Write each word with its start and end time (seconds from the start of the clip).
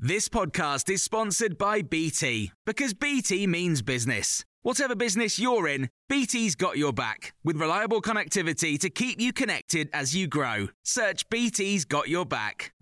This 0.00 0.28
podcast 0.28 0.88
is 0.90 1.02
sponsored 1.02 1.58
by 1.58 1.82
BT 1.82 2.52
because 2.64 2.94
BT 2.94 3.48
means 3.48 3.82
business. 3.82 4.44
Whatever 4.62 4.94
business 4.94 5.40
you're 5.40 5.66
in, 5.66 5.90
BT's 6.08 6.54
got 6.54 6.78
your 6.78 6.92
back 6.92 7.34
with 7.42 7.56
reliable 7.56 8.00
connectivity 8.00 8.78
to 8.78 8.90
keep 8.90 9.20
you 9.20 9.32
connected 9.32 9.90
as 9.92 10.14
you 10.14 10.28
grow. 10.28 10.68
Search 10.84 11.28
BT's 11.30 11.84
got 11.84 12.08
your 12.08 12.24
back. 12.24 12.72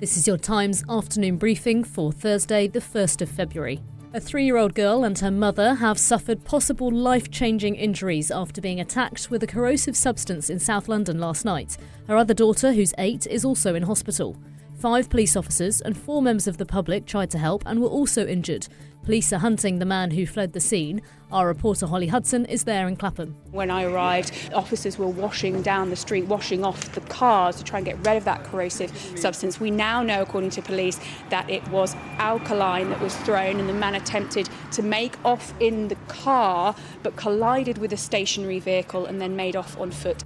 This 0.00 0.16
is 0.16 0.26
your 0.26 0.38
Times 0.38 0.82
afternoon 0.88 1.36
briefing 1.36 1.84
for 1.84 2.10
Thursday, 2.10 2.66
the 2.66 2.80
1st 2.80 3.20
of 3.20 3.28
February. 3.28 3.82
A 4.14 4.20
three 4.20 4.46
year 4.46 4.56
old 4.56 4.74
girl 4.74 5.04
and 5.04 5.18
her 5.18 5.30
mother 5.30 5.74
have 5.74 5.98
suffered 5.98 6.44
possible 6.44 6.90
life 6.90 7.30
changing 7.30 7.74
injuries 7.74 8.30
after 8.30 8.62
being 8.62 8.80
attacked 8.80 9.30
with 9.30 9.42
a 9.42 9.46
corrosive 9.46 9.98
substance 9.98 10.48
in 10.48 10.58
South 10.58 10.88
London 10.88 11.18
last 11.18 11.44
night. 11.44 11.76
Her 12.08 12.16
other 12.16 12.32
daughter, 12.32 12.72
who's 12.72 12.94
eight, 12.96 13.26
is 13.26 13.44
also 13.44 13.74
in 13.74 13.82
hospital. 13.82 14.38
Five 14.82 15.08
police 15.10 15.36
officers 15.36 15.80
and 15.80 15.96
four 15.96 16.20
members 16.20 16.48
of 16.48 16.56
the 16.56 16.66
public 16.66 17.06
tried 17.06 17.30
to 17.30 17.38
help 17.38 17.62
and 17.66 17.80
were 17.80 17.86
also 17.86 18.26
injured. 18.26 18.66
Police 19.04 19.32
are 19.32 19.38
hunting 19.38 19.78
the 19.78 19.84
man 19.84 20.10
who 20.10 20.26
fled 20.26 20.54
the 20.54 20.60
scene. 20.60 21.02
Our 21.30 21.46
reporter 21.46 21.86
Holly 21.86 22.08
Hudson 22.08 22.46
is 22.46 22.64
there 22.64 22.88
in 22.88 22.96
Clapham. 22.96 23.36
When 23.52 23.70
I 23.70 23.84
arrived, 23.84 24.32
officers 24.52 24.98
were 24.98 25.06
washing 25.06 25.62
down 25.62 25.90
the 25.90 25.94
street, 25.94 26.26
washing 26.26 26.64
off 26.64 26.96
the 26.96 27.00
cars 27.02 27.54
to 27.58 27.62
try 27.62 27.78
and 27.78 27.86
get 27.86 27.96
rid 27.98 28.16
of 28.16 28.24
that 28.24 28.42
corrosive 28.42 28.90
substance. 29.16 29.60
We 29.60 29.70
now 29.70 30.02
know, 30.02 30.20
according 30.20 30.50
to 30.50 30.62
police, 30.62 30.98
that 31.30 31.48
it 31.48 31.66
was 31.68 31.94
alkaline 32.18 32.90
that 32.90 33.00
was 33.00 33.16
thrown, 33.18 33.60
and 33.60 33.68
the 33.68 33.74
man 33.74 33.94
attempted 33.94 34.48
to 34.72 34.82
make 34.82 35.16
off 35.24 35.54
in 35.60 35.86
the 35.86 35.96
car 36.08 36.74
but 37.04 37.14
collided 37.14 37.78
with 37.78 37.92
a 37.92 37.96
stationary 37.96 38.58
vehicle 38.58 39.06
and 39.06 39.20
then 39.20 39.36
made 39.36 39.54
off 39.54 39.78
on 39.78 39.92
foot. 39.92 40.24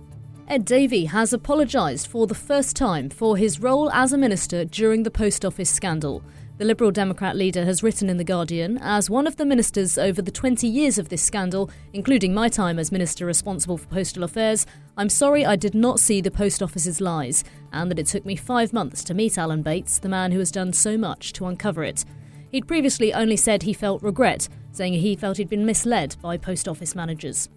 Ed 0.49 0.65
Davey 0.65 1.07
has 1.07 1.33
apologised 1.33 2.07
for 2.07 2.29
the 2.29 2.35
first 2.35 2.77
time 2.77 3.11
for 3.11 3.37
his 3.37 3.59
role 3.59 3.91
as 3.91 4.13
a 4.13 4.19
minister 4.19 4.65
during 4.65 5.03
the 5.03 5.11
post 5.11 5.45
office 5.45 5.69
scandal. 5.69 6.23
The 6.59 6.65
Liberal 6.65 6.93
Democrat 6.93 7.35
leader 7.35 7.65
has 7.65 7.83
written 7.83 8.09
in 8.09 8.17
The 8.17 8.23
Guardian 8.23 8.79
as 8.79 9.11
one 9.11 9.27
of 9.27 9.35
the 9.37 9.45
ministers 9.45 9.99
over 9.99 10.23
the 10.23 10.31
20 10.31 10.69
years 10.69 10.99
of 10.99 11.09
this 11.09 11.21
scandal, 11.21 11.69
including 11.93 12.33
my 12.33 12.49
time 12.49 12.79
as 12.79 12.93
minister 12.93 13.27
responsible 13.27 13.77
for 13.77 13.89
postal 13.89 14.23
affairs, 14.23 14.67
I'm 14.97 15.09
sorry 15.09 15.45
I 15.45 15.57
did 15.57 15.75
not 15.75 15.99
see 15.99 16.21
the 16.21 16.31
post 16.31 16.63
office's 16.63 17.01
lies, 17.01 17.43
and 17.73 17.91
that 17.91 17.99
it 17.99 18.07
took 18.07 18.25
me 18.25 18.37
five 18.37 18.73
months 18.73 19.03
to 19.05 19.15
meet 19.15 19.37
Alan 19.37 19.63
Bates, 19.63 19.99
the 19.99 20.09
man 20.09 20.31
who 20.31 20.39
has 20.39 20.53
done 20.53 20.73
so 20.73 20.97
much 20.97 21.33
to 21.33 21.47
uncover 21.47 21.83
it. 21.83 22.05
He'd 22.53 22.69
previously 22.69 23.13
only 23.13 23.37
said 23.37 23.65
he 23.65 23.73
felt 23.73 24.01
regret, 24.01 24.49
saying 24.71 24.93
he 24.93 25.17
felt 25.17 25.39
he'd 25.39 25.49
been 25.49 25.67
misled 25.67 26.15
by 26.23 26.37
post 26.37 26.69
office 26.69 26.95
managers. 26.95 27.49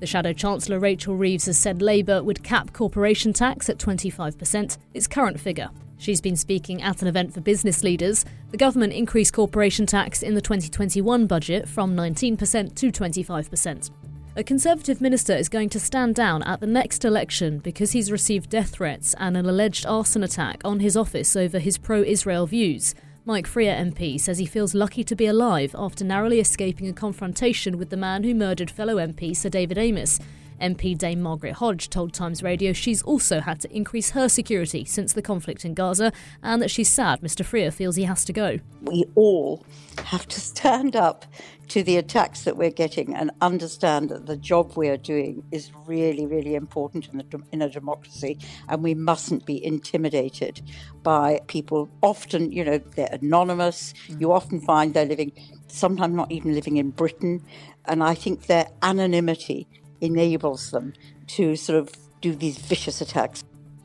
The 0.00 0.06
Shadow 0.06 0.32
Chancellor 0.32 0.78
Rachel 0.78 1.14
Reeves 1.14 1.44
has 1.44 1.58
said 1.58 1.82
Labour 1.82 2.22
would 2.22 2.42
cap 2.42 2.72
corporation 2.72 3.34
tax 3.34 3.68
at 3.68 3.76
25%, 3.76 4.78
its 4.94 5.06
current 5.06 5.38
figure. 5.38 5.68
She's 5.98 6.22
been 6.22 6.36
speaking 6.36 6.80
at 6.80 7.02
an 7.02 7.08
event 7.08 7.34
for 7.34 7.42
business 7.42 7.84
leaders. 7.84 8.24
The 8.50 8.56
government 8.56 8.94
increased 8.94 9.34
corporation 9.34 9.84
tax 9.84 10.22
in 10.22 10.34
the 10.34 10.40
2021 10.40 11.26
budget 11.26 11.68
from 11.68 11.94
19% 11.94 12.74
to 12.76 12.90
25%. 12.90 13.90
A 14.36 14.42
Conservative 14.42 15.02
minister 15.02 15.34
is 15.34 15.50
going 15.50 15.68
to 15.68 15.78
stand 15.78 16.14
down 16.14 16.42
at 16.44 16.60
the 16.60 16.66
next 16.66 17.04
election 17.04 17.58
because 17.58 17.92
he's 17.92 18.10
received 18.10 18.48
death 18.48 18.70
threats 18.70 19.14
and 19.18 19.36
an 19.36 19.44
alleged 19.44 19.84
arson 19.84 20.24
attack 20.24 20.62
on 20.64 20.80
his 20.80 20.96
office 20.96 21.36
over 21.36 21.58
his 21.58 21.76
pro 21.76 22.02
Israel 22.02 22.46
views. 22.46 22.94
Mike 23.26 23.46
Freer 23.46 23.74
MP 23.74 24.18
says 24.18 24.38
he 24.38 24.46
feels 24.46 24.74
lucky 24.74 25.04
to 25.04 25.14
be 25.14 25.26
alive 25.26 25.74
after 25.78 26.02
narrowly 26.04 26.40
escaping 26.40 26.88
a 26.88 26.92
confrontation 26.92 27.76
with 27.76 27.90
the 27.90 27.96
man 27.96 28.24
who 28.24 28.34
murdered 28.34 28.70
fellow 28.70 28.96
MP 28.96 29.36
Sir 29.36 29.50
David 29.50 29.76
Amess. 29.76 30.18
MP 30.60 30.96
Dame 30.96 31.20
Margaret 31.20 31.54
Hodge 31.54 31.88
told 31.88 32.12
Times 32.12 32.42
Radio 32.42 32.72
she's 32.72 33.02
also 33.02 33.40
had 33.40 33.60
to 33.60 33.74
increase 33.74 34.10
her 34.10 34.28
security 34.28 34.84
since 34.84 35.12
the 35.12 35.22
conflict 35.22 35.64
in 35.64 35.74
Gaza 35.74 36.12
and 36.42 36.60
that 36.62 36.70
she's 36.70 36.90
sad 36.90 37.20
Mr. 37.20 37.44
Freer 37.44 37.70
feels 37.70 37.96
he 37.96 38.04
has 38.04 38.24
to 38.24 38.32
go. 38.32 38.58
We 38.82 39.04
all 39.14 39.64
have 40.04 40.26
to 40.28 40.40
stand 40.40 40.96
up 40.96 41.26
to 41.70 41.84
the 41.84 41.96
attacks 41.96 42.42
that 42.42 42.56
we're 42.56 42.70
getting 42.70 43.14
and 43.14 43.30
understand 43.40 44.08
that 44.08 44.26
the 44.26 44.36
job 44.36 44.76
we 44.76 44.88
are 44.88 44.96
doing 44.96 45.44
is 45.52 45.70
really, 45.86 46.26
really 46.26 46.56
important 46.56 47.08
in, 47.12 47.18
the, 47.18 47.42
in 47.52 47.62
a 47.62 47.68
democracy, 47.68 48.38
and 48.68 48.82
we 48.82 48.92
mustn't 48.92 49.46
be 49.46 49.64
intimidated 49.64 50.60
by 51.04 51.40
people. 51.46 51.88
Often, 52.02 52.50
you 52.50 52.64
know, 52.64 52.78
they're 52.96 53.08
anonymous. 53.12 53.94
Mm. 54.08 54.20
You 54.20 54.32
often 54.32 54.60
find 54.60 54.94
they're 54.94 55.04
living, 55.04 55.32
sometimes 55.68 56.14
not 56.14 56.32
even 56.32 56.54
living 56.54 56.76
in 56.76 56.90
Britain, 56.90 57.44
and 57.84 58.02
I 58.02 58.14
think 58.14 58.46
their 58.46 58.68
anonymity 58.82 59.68
enables 60.00 60.70
them 60.70 60.92
to 61.28 61.56
sort 61.56 61.78
of 61.78 61.90
do 62.20 62.34
these 62.34 62.58
vicious 62.58 63.00
attacks. 63.00 63.44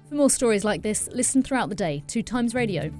For 0.09 0.16
more 0.16 0.30
stories 0.30 0.64
like 0.64 0.81
this, 0.81 1.09
listen 1.12 1.42
throughout 1.42 1.70
the 1.70 1.76
day 1.76 2.03
to 2.08 2.22
Times 2.22 2.53
Radio. 2.53 2.92